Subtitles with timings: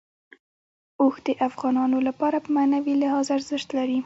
[1.01, 3.99] اوښ د افغانانو لپاره په معنوي لحاظ ارزښت لري.